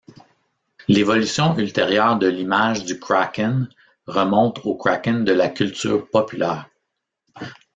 [0.87, 3.69] L'évolution ultérieure de l'image du Kraken
[4.07, 6.67] remonte au Kraken de la culture populaire.